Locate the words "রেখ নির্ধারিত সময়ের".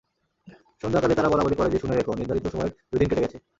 1.95-2.73